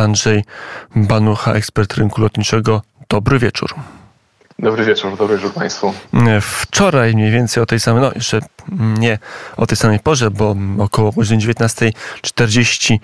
[0.00, 0.44] Andrzej
[0.96, 2.82] Banucha, ekspert rynku lotniczego.
[3.08, 3.74] Dobry wieczór.
[4.58, 5.94] Dobry wieczór, dobry wieczór Państwu.
[6.40, 8.40] Wczoraj mniej więcej o tej samej, no jeszcze
[8.78, 9.18] nie
[9.56, 12.98] o tej samej porze, bo około godziny 19.45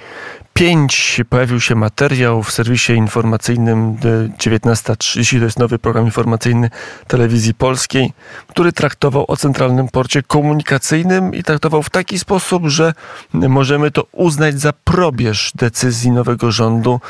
[1.29, 3.97] pojawił się materiał w serwisie informacyjnym
[4.39, 6.71] 19.30, to jest nowy program informacyjny
[7.07, 8.13] telewizji polskiej,
[8.49, 12.95] który traktował o Centralnym Porcie Komunikacyjnym i traktował w taki sposób, że
[13.33, 17.01] możemy to uznać za probierz decyzji nowego rządu.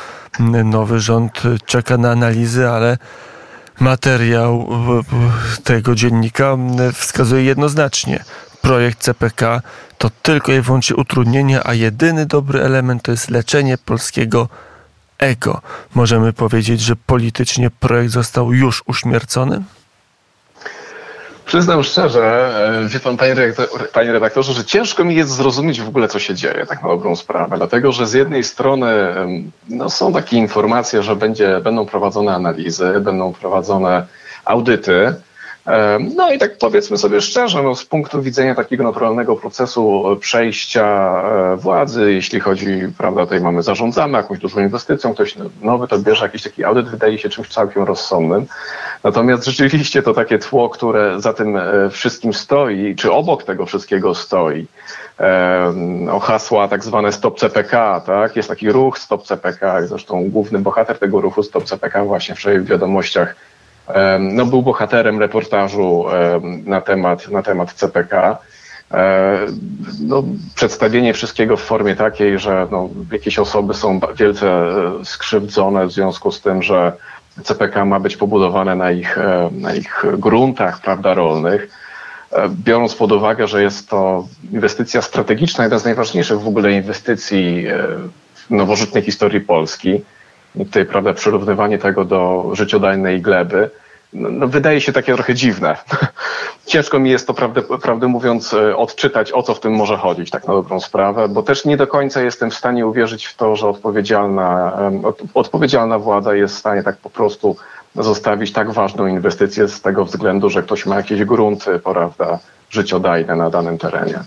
[0.65, 2.99] Nowy rząd czeka na analizy, ale
[3.81, 4.69] materiał
[5.65, 6.57] tego dziennika
[6.95, 8.25] wskazuje jednoznacznie.
[8.63, 9.63] Projekt CPK
[9.99, 14.49] to tylko i wyłącznie utrudnienie, a jedyny dobry element to jest leczenie polskiego
[15.19, 15.61] ego.
[15.95, 19.63] Możemy powiedzieć, że politycznie projekt został już uśmiercony?
[21.47, 22.53] Przyznam szczerze,
[22.85, 26.19] e, wie pan, panie, redaktor, panie redaktorze, że ciężko mi jest zrozumieć w ogóle, co
[26.19, 27.57] się dzieje, tak na dobrą sprawę.
[27.57, 28.89] Dlatego, że z jednej strony
[29.69, 34.07] no, są takie informacje, że będzie, będą prowadzone analizy, będą prowadzone
[34.45, 35.15] audyty,
[36.17, 40.87] no i tak powiedzmy sobie szczerze, no z punktu widzenia takiego naturalnego procesu przejścia
[41.25, 42.67] e, władzy, jeśli chodzi,
[42.99, 47.19] prawda, tutaj mamy, zarządzamy jakąś dużą inwestycją, ktoś nowy to bierze jakiś taki audyt, wydaje
[47.19, 48.47] się czymś całkiem rozsądnym.
[49.05, 54.15] Natomiast rzeczywiście to takie tło, które za tym e, wszystkim stoi, czy obok tego wszystkiego
[54.15, 54.67] stoi,
[56.11, 58.37] o hasła tak zwane Stop CPK, tak?
[58.37, 63.35] Jest taki ruch Stop CPK, zresztą główny bohater tego ruchu Stop CPK właśnie w wiadomościach
[64.21, 66.05] no, był bohaterem reportażu
[66.65, 68.39] na temat, na temat CPK.
[68.95, 69.39] E,
[70.01, 75.93] no, przedstawienie wszystkiego w formie takiej, że no, jakieś osoby są wielce e, skrzywdzone w
[75.93, 76.93] związku z tym, że
[77.43, 81.69] CPK ma być pobudowane na ich, e, na ich gruntach prawda, rolnych,
[82.49, 87.67] biorąc pod uwagę, że jest to inwestycja strategiczna, jedna z najważniejszych w ogóle inwestycji
[88.35, 90.01] w nowożytnej historii Polski.
[90.59, 93.71] Tutaj, prawda, przyrównywanie tego do życiodajnej gleby,
[94.13, 95.77] no, no, wydaje się takie trochę dziwne.
[96.67, 100.31] Ciężko mi jest to, prawdę, prawdę mówiąc, e, odczytać, o co w tym może chodzić,
[100.31, 103.57] tak na dobrą sprawę, bo też nie do końca jestem w stanie uwierzyć w to,
[103.57, 104.79] że odpowiedzialna,
[105.35, 107.57] odpowiedzialna władza jest w stanie tak po prostu
[107.97, 112.39] zostawić tak ważną inwestycję z tego względu, że ktoś ma jakieś grunty, prawda,
[112.71, 114.19] życiodajne na danym terenie.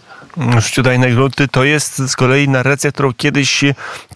[0.58, 3.64] Życiodajne grunty to jest z kolei narracja, którą kiedyś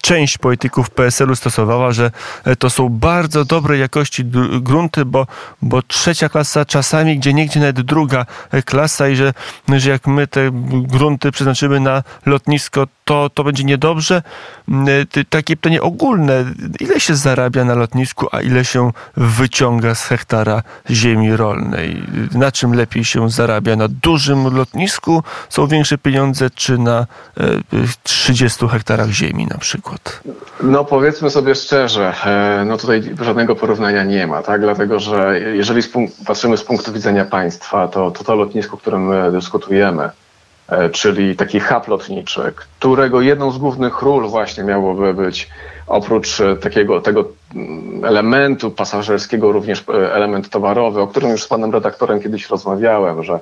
[0.02, 2.12] część polityków PSL-u stosowała, że
[2.60, 4.26] to są bardzo dobrej jakości
[4.62, 5.28] grunty, bo,
[5.62, 8.26] bo trzecia klasa czasami, gdzie niegdzie nawet druga
[8.66, 9.34] klasa i że,
[9.70, 14.22] że jak my te grunty przeznaczymy na lotnisko, to, to będzie niedobrze.
[15.30, 16.46] Takie pytanie ogólne,
[16.80, 22.04] ile się zarabia na lotnisku, a ile się wyciąga z hektara ziemi rolnej?
[22.32, 23.76] Na czym lepiej się zarabia?
[23.76, 26.09] Na dużym lotnisku są większe pieniądze,
[26.56, 27.06] czy na
[28.04, 30.22] 30 e, hektarach ziemi na przykład?
[30.64, 34.62] No powiedzmy sobie szczerze, e, no tutaj żadnego porównania nie ma, tak?
[34.62, 35.82] Dlatego, że jeżeli
[36.28, 40.10] patrzymy z punktu widzenia państwa, to to, to lotnisko, o którym my dyskutujemy,
[40.70, 45.50] e, czyli taki hub lotniczy, którego jedną z głównych ról właśnie miałoby być
[45.88, 49.84] oprócz takiego tego mm, elementu pasażerskiego również
[50.14, 53.40] element towarowy, o którym już z panem redaktorem kiedyś rozmawiałem, że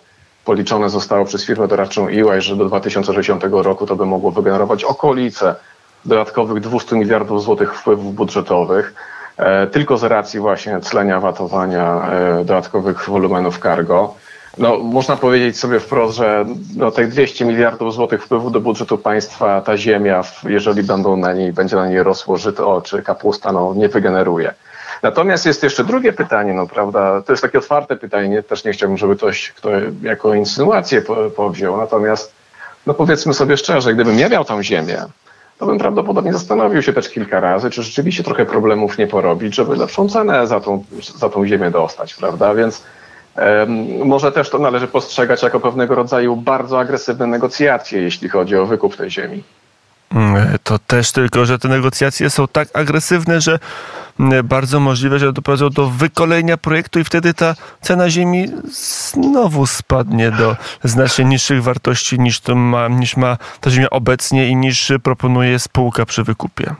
[0.47, 5.55] policzone zostało przez firmę doradczą EY, że do 2060 roku to by mogło wygenerować okolice
[6.05, 8.93] dodatkowych 200 miliardów złotych wpływów budżetowych,
[9.37, 14.13] e, tylko z racji właśnie clenia, watowania e, dodatkowych wolumenów cargo.
[14.57, 19.61] No, można powiedzieć sobie wprost, że no, tych 200 miliardów złotych wpływu do budżetu państwa
[19.61, 23.89] ta ziemia, jeżeli będą na niej, będzie na niej rosło żyto czy kapusta, no, nie
[23.89, 24.53] wygeneruje.
[25.03, 28.97] Natomiast jest jeszcze drugie pytanie, no prawda, to jest takie otwarte pytanie, też nie chciałbym,
[28.97, 29.69] żeby ktoś kto
[30.01, 31.01] jako insynuację
[31.35, 32.33] powziął, natomiast
[32.85, 35.05] no powiedzmy sobie szczerze, gdybym ja miał tą ziemię,
[35.57, 39.75] to bym prawdopodobnie zastanowił się też kilka razy, czy rzeczywiście trochę problemów nie porobić, żeby
[39.75, 40.83] lepszą cenę za tą,
[41.15, 42.83] za tą ziemię dostać, prawda, więc
[44.05, 48.95] może też to należy postrzegać jako pewnego rodzaju bardzo agresywne negocjacje, jeśli chodzi o wykup
[48.95, 49.43] tej ziemi.
[50.11, 53.59] Mm, to też tylko, że te negocjacje są tak agresywne, że
[54.43, 58.47] bardzo możliwe, że doprowadzą do wykolenia projektu i wtedy ta cena ziemi
[59.11, 64.55] znowu spadnie do znacznie niższych wartości niż, to ma, niż ma ta ziemia obecnie i
[64.55, 66.75] niż proponuje spółka przy wykupie.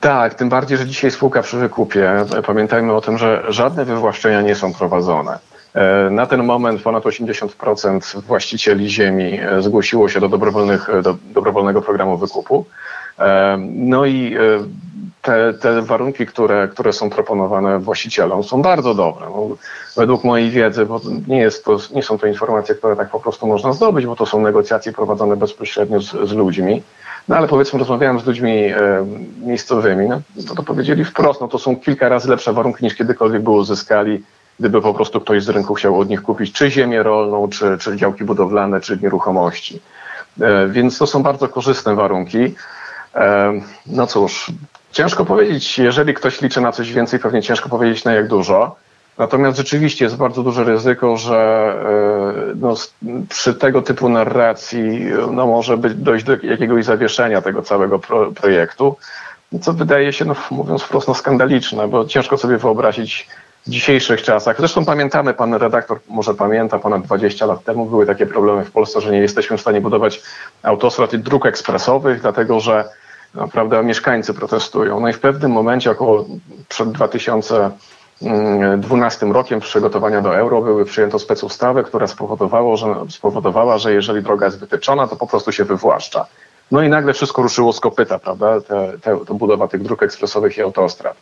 [0.00, 4.54] Tak, tym bardziej, że dzisiaj spółka przy wykupie, pamiętajmy o tym, że żadne wywłaszczenia nie
[4.54, 5.38] są prowadzone.
[5.74, 11.16] E, na ten moment ponad 80% właścicieli ziemi e, zgłosiło się do, dobrowolnych, e, do
[11.34, 12.64] dobrowolnego programu wykupu.
[13.68, 14.36] No i
[15.22, 19.26] te, te, warunki, które, które są proponowane właścicielom są bardzo dobre.
[19.26, 19.48] No,
[19.96, 23.46] według mojej wiedzy, bo nie, jest to, nie są to informacje, które tak po prostu
[23.46, 26.82] można zdobyć, bo to są negocjacje prowadzone bezpośrednio z, z ludźmi.
[27.28, 29.06] No ale powiedzmy, rozmawiałem z ludźmi e,
[29.42, 33.42] miejscowymi, no, to, to powiedzieli wprost, no to są kilka razy lepsze warunki niż kiedykolwiek
[33.42, 34.22] by uzyskali,
[34.60, 37.96] gdyby po prostu ktoś z rynku chciał od nich kupić czy ziemię rolną, czy, czy
[37.96, 39.80] działki budowlane, czy nieruchomości.
[40.40, 42.54] E, więc to są bardzo korzystne warunki.
[43.86, 44.52] No cóż,
[44.92, 48.76] ciężko powiedzieć, jeżeli ktoś liczy na coś więcej, pewnie ciężko powiedzieć na jak dużo.
[49.18, 51.36] Natomiast rzeczywiście jest bardzo duże ryzyko, że
[52.50, 52.74] e, no,
[53.28, 58.96] przy tego typu narracji no, może być, dojść do jakiegoś zawieszenia tego całego pro, projektu,
[59.60, 63.28] co wydaje się, no, mówiąc wprost, no, skandaliczne, bo ciężko sobie wyobrazić
[63.66, 64.56] w dzisiejszych czasach.
[64.58, 69.00] Zresztą pamiętamy, pan redaktor może pamięta, ponad 20 lat temu były takie problemy w Polsce,
[69.00, 70.22] że nie jesteśmy w stanie budować
[70.62, 72.84] autostrad i dróg ekspresowych, dlatego że
[73.52, 75.00] prawda, mieszkańcy protestują.
[75.00, 76.24] No i w pewnym momencie, około
[76.68, 84.22] przed 2012 rokiem przygotowania do euro były przyjęto specustawę, która spowodowało, że, spowodowała, że jeżeli
[84.22, 86.26] droga jest wytyczona, to po prostu się wywłaszcza.
[86.70, 90.58] No i nagle wszystko ruszyło z kopyta, prawda, te, te, to budowa tych dróg ekspresowych
[90.58, 91.16] i autostrad.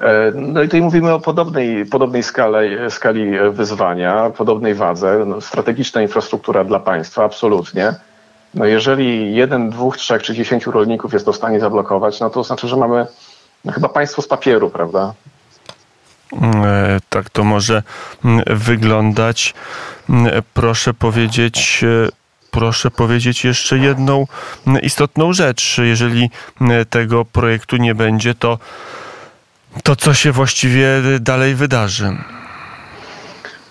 [0.00, 5.24] E, no i tutaj mówimy o podobnej, podobnej skali, skali wyzwania, podobnej wadze.
[5.26, 7.94] No, strategiczna infrastruktura dla państwa, absolutnie.
[8.54, 12.44] No jeżeli jeden, dwóch, trzech czy dziesięciu rolników jest to w stanie zablokować, no to
[12.44, 13.06] znaczy, że mamy
[13.64, 15.14] no chyba państwo z papieru, prawda?
[16.42, 17.82] E, tak to może
[18.24, 19.54] mm, wyglądać.
[20.10, 22.08] Mm, proszę powiedzieć, e,
[22.50, 24.26] proszę powiedzieć jeszcze jedną
[24.66, 25.78] mm, istotną rzecz.
[25.78, 26.30] Jeżeli
[26.90, 28.58] tego projektu nie będzie, to,
[29.82, 30.88] to co się właściwie
[31.20, 32.16] dalej wydarzy?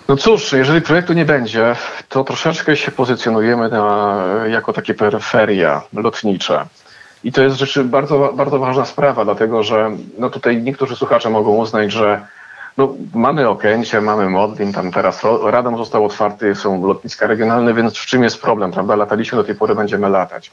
[0.08, 1.76] No cóż, jeżeli projektu nie będzie,
[2.10, 6.66] to troszeczkę się pozycjonujemy na, jako takie peryferia lotnicze.
[7.24, 11.56] I to jest rzeczy bardzo, bardzo ważna sprawa, dlatego że no tutaj niektórzy słuchacze mogą
[11.56, 12.22] uznać, że
[12.78, 18.06] no, mamy Okęcie, mamy Modlin, tam teraz Radom został otwarty, są lotniska regionalne, więc w
[18.06, 18.96] czym jest problem, prawda?
[18.96, 20.52] Lataliśmy do tej pory, będziemy latać.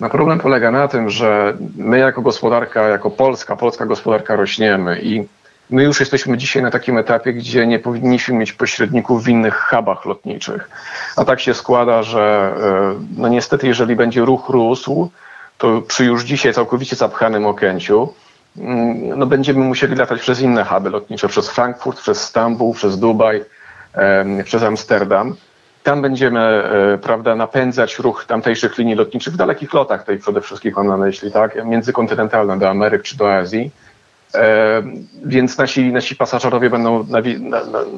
[0.00, 5.24] No problem polega na tym, że my jako gospodarka, jako Polska, polska gospodarka rośniemy i
[5.70, 10.04] My już jesteśmy dzisiaj na takim etapie, gdzie nie powinniśmy mieć pośredników w innych hubach
[10.04, 10.70] lotniczych.
[11.16, 12.54] A tak się składa, że
[13.00, 15.10] e, no niestety, jeżeli będzie ruch rósł,
[15.58, 18.12] to przy już dzisiaj całkowicie zapchanym Okęciu,
[18.56, 23.44] mm, no będziemy musieli latać przez inne huby lotnicze, przez Frankfurt, przez Stambuł, przez Dubaj,
[24.44, 25.34] przez Amsterdam.
[25.84, 30.72] Tam będziemy, e, prawda, napędzać ruch tamtejszych linii lotniczych w dalekich lotach, tutaj przede wszystkim
[30.76, 33.70] mam na myśli, tak, międzykontynentalne do Ameryk czy do Azji
[34.34, 34.82] E,
[35.24, 37.06] więc nasi, nasi pasażerowie będą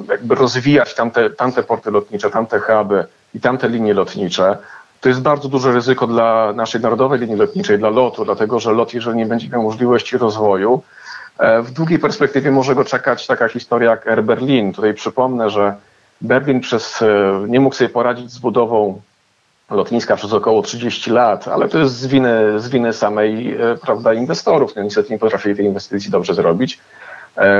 [0.08, 3.04] jakby rozwijać tamte, tamte porty lotnicze, tamte huby
[3.34, 4.56] i tamte linie lotnicze.
[5.00, 8.94] To jest bardzo duże ryzyko dla naszej narodowej linii lotniczej, dla lotu, dlatego że lot,
[8.94, 10.82] jeżeli nie będzie miał możliwości rozwoju,
[11.38, 14.72] e, w długiej perspektywie może go czekać taka historia jak Air Berlin.
[14.72, 15.74] Tutaj przypomnę, że
[16.20, 19.00] Berlin przez, e, nie mógł sobie poradzić z budową
[19.70, 24.14] lotniska przez około 30 lat, ale to jest z winy, z winy samej e, prawda,
[24.14, 24.76] inwestorów.
[24.76, 26.78] No, niestety nie potrafili tej inwestycji dobrze zrobić.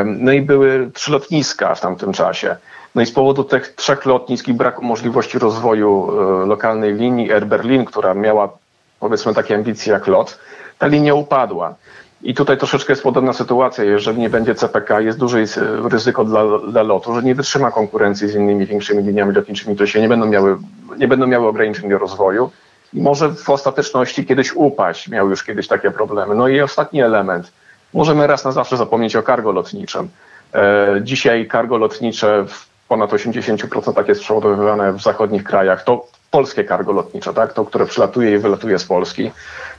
[0.05, 2.57] No i były trzy lotniska w tamtym czasie.
[2.97, 7.47] No i z powodu tych trzech lotnisk i braku możliwości rozwoju e, lokalnej linii Air
[7.47, 8.49] Berlin, która miała
[9.01, 10.39] powiedzmy takie ambicje jak LOT,
[10.79, 11.75] ta linia upadła.
[12.23, 13.85] I tutaj troszeczkę jest podobna sytuacja.
[13.85, 15.39] Jeżeli nie będzie CPK, jest duże
[15.91, 20.01] ryzyko dla, dla lotu, że nie wytrzyma konkurencji z innymi większymi liniami lotniczymi, które się
[20.01, 20.59] nie będą miały,
[20.99, 22.51] nie będą miały ograniczeń do rozwoju
[22.95, 25.09] i może w ostateczności kiedyś upaść.
[25.09, 26.35] Miał już kiedyś takie problemy.
[26.35, 27.53] No i ostatni element.
[27.95, 30.09] Możemy raz na zawsze zapomnieć o cargo lotniczym.
[30.55, 35.85] E, dzisiaj cargo lotnicze w ponad 80% jest przeładowywane w zachodnich krajach.
[35.85, 37.53] To polskie cargo lotnicze, tak?
[37.53, 39.31] to, które przylatuje i wylatuje z Polski,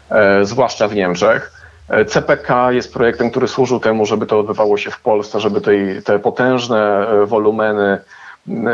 [0.09, 1.56] e, zwłaszcza w Niemczech.
[2.07, 6.19] CPK jest projektem, który służył temu, żeby to odbywało się w Polsce, żeby tej, te
[6.19, 7.99] potężne e, wolumeny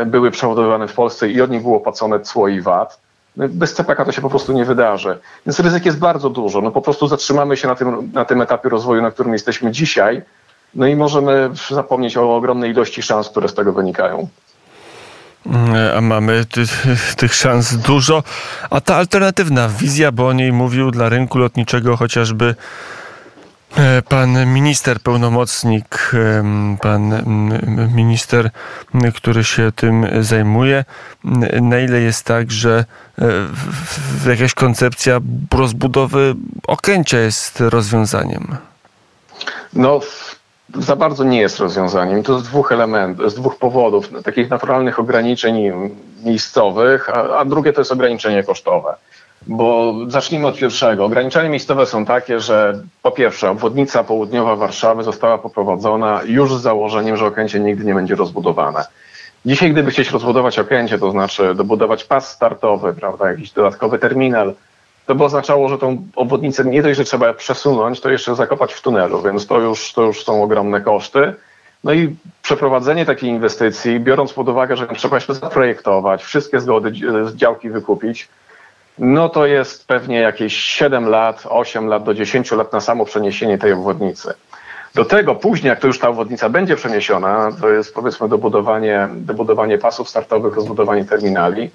[0.06, 2.98] były przeładowywane w Polsce i od nich było płacone cło i VAT.
[3.36, 5.18] Bez CPK to się po prostu nie wydarzy.
[5.46, 6.60] Więc ryzyk jest bardzo dużo.
[6.60, 10.22] No po prostu zatrzymamy się na tym, na tym etapie rozwoju, na którym jesteśmy dzisiaj.
[10.74, 14.28] No i możemy zapomnieć o ogromnej ilości szans, które z tego wynikają.
[15.96, 16.62] A mamy ty,
[17.16, 18.22] tych szans dużo.
[18.70, 22.54] A ta alternatywna wizja, bo o niej mówił dla rynku lotniczego chociażby
[24.08, 26.12] pan minister, pełnomocnik,
[26.82, 27.22] pan
[27.94, 28.50] minister,
[29.14, 30.84] który się tym zajmuje,
[31.62, 32.84] na ile jest tak, że
[34.26, 35.20] e, jakaś koncepcja
[35.52, 36.34] rozbudowy
[36.66, 38.56] Okęcia jest rozwiązaniem?
[39.72, 40.00] No,
[40.74, 42.22] za bardzo nie jest rozwiązaniem.
[42.22, 44.22] To z dwóch elementów, z dwóch powodów.
[44.24, 45.72] Takich naturalnych ograniczeń
[46.24, 48.94] miejscowych, a, a drugie to jest ograniczenie kosztowe.
[49.46, 51.04] Bo zacznijmy od pierwszego.
[51.04, 57.16] Ograniczenia miejscowe są takie, że po pierwsze obwodnica południowa Warszawy została poprowadzona już z założeniem,
[57.16, 58.84] że Okęcie nigdy nie będzie rozbudowane.
[59.46, 64.54] Dzisiaj, gdyby chcieć rozbudować Okęcie, to znaczy dobudować pas startowy, prawda, jakiś dodatkowy terminal,
[65.06, 68.82] to by oznaczało, że tą obwodnicę nie dość, że trzeba przesunąć, to jeszcze zakopać w
[68.82, 71.34] tunelu, więc to już, to już są ogromne koszty.
[71.84, 76.92] No i przeprowadzenie takiej inwestycji, biorąc pod uwagę, że trzeba jeszcze zaprojektować, wszystkie zgody
[77.30, 78.28] z działki wykupić,
[78.98, 83.58] no to jest pewnie jakieś 7 lat, 8 lat do 10 lat na samo przeniesienie
[83.58, 84.34] tej obwodnicy.
[84.94, 89.78] Do tego później, jak to już ta obwodnica będzie przeniesiona, to jest powiedzmy dobudowanie, dobudowanie
[89.78, 91.70] pasów startowych, rozbudowanie terminali,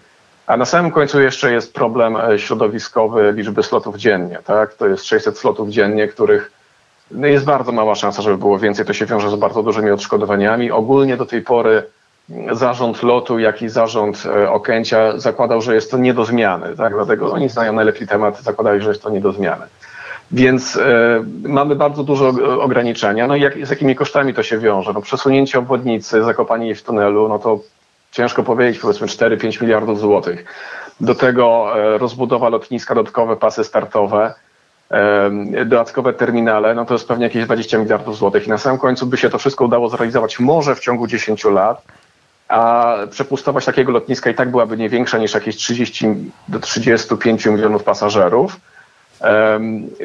[0.47, 4.39] a na samym końcu jeszcze jest problem e, środowiskowy liczby slotów dziennie.
[4.45, 4.73] Tak?
[4.73, 6.51] To jest 600 slotów dziennie, których
[7.11, 8.85] no jest bardzo mała szansa, żeby było więcej.
[8.85, 10.71] To się wiąże z bardzo dużymi odszkodowaniami.
[10.71, 11.83] Ogólnie do tej pory
[12.51, 16.75] zarząd lotu, jak i zarząd e, Okęcia zakładał, że jest to nie do zmiany.
[16.75, 16.93] Tak?
[16.93, 19.65] Dlatego oni znają najlepiej temat, zakładali, że jest to nie do zmiany.
[20.31, 23.27] Więc e, mamy bardzo dużo ograniczenia.
[23.27, 24.93] No i jak, z jakimi kosztami to się wiąże?
[24.93, 27.59] No, przesunięcie obwodnicy, zakopanie jej w tunelu, no to
[28.11, 30.45] ciężko powiedzieć, powiedzmy 4-5 miliardów złotych.
[31.01, 34.33] Do tego e, rozbudowa lotniska, dodatkowe pasy startowe,
[34.91, 38.47] e, dodatkowe terminale, no to jest pewnie jakieś 20 miliardów złotych.
[38.47, 41.81] I na samym końcu by się to wszystko udało zrealizować może w ciągu 10 lat,
[42.49, 46.07] a przepustowość takiego lotniska i tak byłaby nie większa niż jakieś 30
[46.47, 48.59] do 35 milionów pasażerów.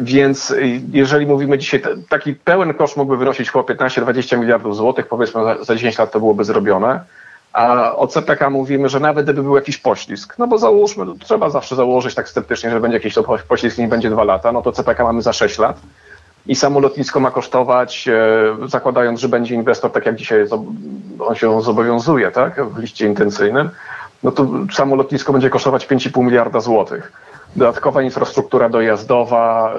[0.00, 0.54] Więc
[0.92, 5.98] jeżeli mówimy dzisiaj, taki pełen koszt mógłby wynosić około 15-20 miliardów złotych, powiedzmy za 10
[5.98, 7.00] lat to byłoby zrobione.
[7.52, 11.76] A o CPK mówimy, że nawet gdyby był jakiś poślizg, no bo załóżmy, trzeba zawsze
[11.76, 13.14] założyć tak sceptycznie, że będzie jakiś
[13.48, 15.80] poślizg nie będzie dwa lata, no to CPK mamy za 6 lat
[16.46, 20.46] i samo lotnisko ma kosztować, e, zakładając, że będzie inwestor, tak jak dzisiaj
[21.18, 23.70] on się zobowiązuje tak, w liście intencyjnym,
[24.22, 27.12] no to samo lotnisko będzie kosztować 5,5 miliarda złotych.
[27.56, 29.74] Dodatkowa infrastruktura dojazdowa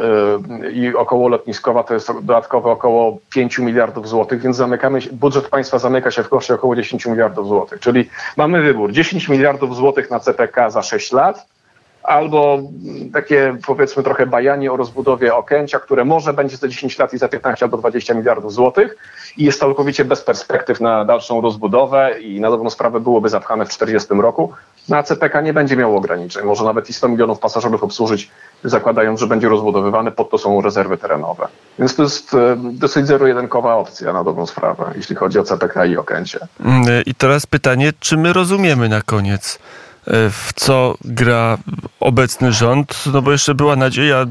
[0.65, 5.79] y, i około lotniskowa to jest dodatkowe około 5 miliardów złotych, więc zamykamy, budżet państwa
[5.79, 7.79] zamyka się w koszcie około 10 miliardów złotych.
[7.79, 11.47] Czyli mamy wybór 10 miliardów złotych na CPK za 6 lat,
[12.05, 12.59] albo
[13.13, 17.27] takie powiedzmy trochę bajanie o rozbudowie Okęcia, które może będzie za 10 lat i za
[17.27, 18.97] 15 albo 20 miliardów złotych
[19.37, 23.69] i jest całkowicie bez perspektyw na dalszą rozbudowę i na dobrą sprawę byłoby zapchane w
[23.69, 24.53] 40 roku.
[24.89, 26.45] Na CPK nie będzie miało ograniczeń.
[26.45, 28.31] Może nawet i 100 milionów pasażerów obsłużyć,
[28.63, 31.47] zakładając, że będzie rozbudowywany, pod to są rezerwy terenowe.
[31.79, 35.97] Więc to jest e, dosyć zero-jedynkowa opcja na dobrą sprawę, jeśli chodzi o CPK i
[35.97, 36.39] Okęcie.
[36.65, 39.59] Mm, I teraz pytanie, czy my rozumiemy na koniec,
[40.07, 41.57] w co gra
[41.99, 44.25] obecny rząd, no bo jeszcze była nadzieja,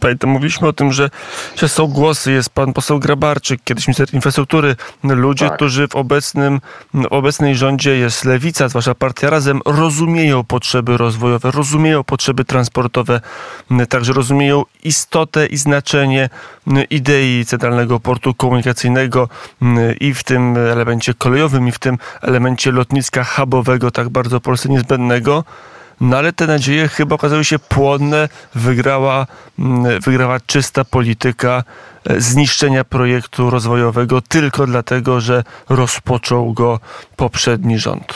[0.00, 1.10] pamiętam, mówiliśmy o tym, że,
[1.56, 5.56] że są głosy, jest pan poseł Grabarczyk, kiedyś minister infrastruktury, ludzie, tak.
[5.56, 6.60] którzy w obecnym,
[6.94, 13.20] w obecnej rządzie jest lewica, zwłaszcza partia Razem, rozumieją potrzeby rozwojowe, rozumieją potrzeby transportowe,
[13.88, 16.28] także rozumieją istotę i znaczenie
[16.90, 19.28] idei Centralnego Portu Komunikacyjnego
[20.00, 25.15] i w tym elemencie kolejowym, i w tym elemencie lotniska hubowego, tak bardzo Polsce niezbędnego.
[26.00, 28.28] No ale te nadzieje chyba okazały się płonne.
[28.54, 29.26] Wygrała,
[30.04, 31.64] wygrała czysta polityka
[32.04, 36.80] e, zniszczenia projektu rozwojowego tylko dlatego, że rozpoczął go
[37.16, 38.14] poprzedni rząd.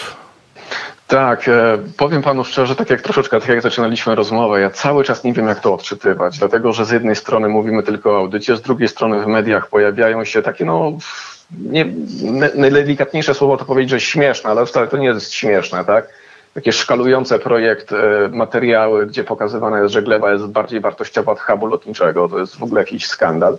[1.07, 5.25] Tak, e, powiem panu szczerze, tak jak troszeczkę, tak jak zaczynaliśmy rozmowę, ja cały czas
[5.25, 8.63] nie wiem, jak to odczytywać, dlatego że z jednej strony mówimy tylko o audycie, z
[8.63, 10.93] drugiej strony w mediach pojawiają się takie, no,
[11.51, 11.87] nie,
[12.55, 16.09] najdelikatniejsze słowo to powiedzieć, że śmieszne, ale wcale to nie jest śmieszne, tak?
[16.55, 17.97] Takie szkalujące projekt, e,
[18.33, 22.29] materiały, gdzie pokazywane jest, że gleba jest bardziej wartościowa od hubu lotniczego.
[22.29, 23.59] To jest w ogóle jakiś skandal.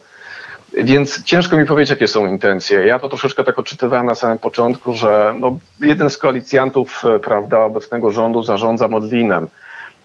[0.74, 2.86] Więc ciężko mi powiedzieć, jakie są intencje.
[2.86, 7.60] Ja to troszeczkę tak odczytywałem na samym początku, że no, jeden z koalicjantów e, prawda,
[7.60, 9.48] obecnego rządu zarządza Modlinem.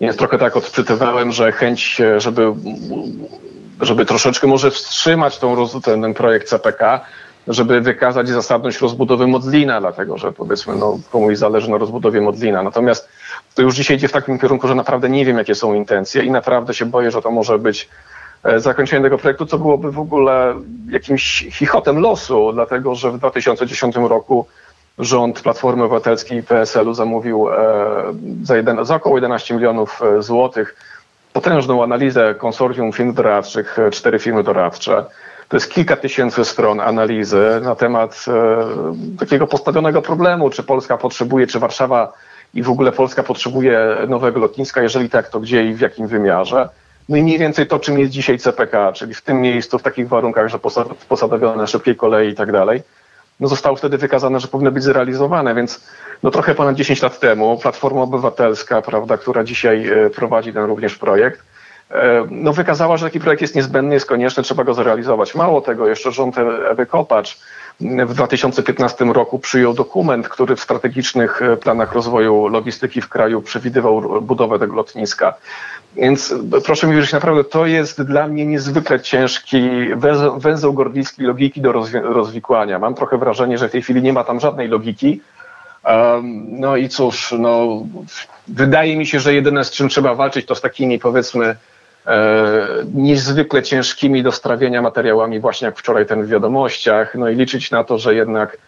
[0.00, 2.52] Więc trochę tak odczytywałem, że chęć, e, żeby,
[3.80, 7.00] żeby troszeczkę może wstrzymać tą, ten, ten projekt CPK,
[7.48, 12.62] żeby wykazać zasadność rozbudowy Modlina, dlatego że powiedzmy no, komuś zależy na rozbudowie Modlina.
[12.62, 13.08] Natomiast
[13.54, 16.30] to już dzisiaj idzie w takim kierunku, że naprawdę nie wiem, jakie są intencje i
[16.30, 17.88] naprawdę się boję, że to może być
[18.46, 20.54] E, zakończenie tego projektu, co byłoby w ogóle
[20.90, 24.46] jakimś chichotem losu, dlatego że w 2010 roku
[24.98, 27.54] rząd Platformy Obywatelskiej i PSL-u zamówił e,
[28.42, 30.76] za, jeden, za około 11 milionów e, złotych
[31.32, 35.04] potężną analizę konsorcjum firm doradczych, cztery firmy doradcze.
[35.48, 41.46] To jest kilka tysięcy stron analizy na temat e, takiego postawionego problemu, czy Polska potrzebuje,
[41.46, 42.12] czy Warszawa
[42.54, 46.68] i w ogóle Polska potrzebuje nowego lotniska, jeżeli tak, to gdzie i w jakim wymiarze.
[47.08, 50.08] No i mniej więcej to, czym jest dzisiaj CPK, czyli w tym miejscu, w takich
[50.08, 50.58] warunkach, że
[51.08, 52.82] posadowione szybkiej kolei i tak dalej,
[53.40, 55.80] no zostało wtedy wykazane, że powinno być zrealizowane, więc
[56.22, 60.94] no trochę ponad 10 lat temu Platforma Obywatelska, prawda, która dzisiaj e, prowadzi ten również
[60.94, 61.42] projekt,
[62.30, 65.34] no wykazała, że taki projekt jest niezbędny, jest konieczny, trzeba go zrealizować.
[65.34, 66.36] Mało tego, jeszcze rząd
[66.70, 67.38] Ewy Kopacz
[67.80, 74.58] w 2015 roku przyjął dokument, który w strategicznych planach rozwoju logistyki w kraju przewidywał budowę
[74.58, 75.34] tego lotniska.
[75.96, 81.60] Więc proszę mi wierzyć, naprawdę to jest dla mnie niezwykle ciężki węzeł, węzeł gordyjski logiki
[81.60, 82.78] do rozwikłania.
[82.78, 85.20] Mam trochę wrażenie, że w tej chwili nie ma tam żadnej logiki.
[86.48, 87.82] No i cóż, no,
[88.48, 91.56] wydaje mi się, że jedyne z czym trzeba walczyć to z takimi powiedzmy e,
[92.94, 97.84] niezwykle ciężkimi do strawienia materiałami, właśnie jak wczoraj ten w wiadomościach, no i liczyć na
[97.84, 98.58] to, że jednak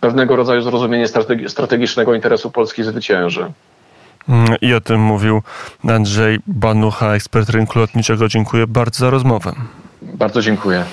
[0.00, 3.52] pewnego rodzaju zrozumienie strategi strategicznego interesu Polski zwycięży.
[4.28, 5.42] Mm, I o tym mówił
[5.88, 8.28] Andrzej Banucha, ekspert rynku lotniczego.
[8.28, 9.52] Dziękuję bardzo za rozmowę.
[10.02, 10.84] Bardzo dziękuję.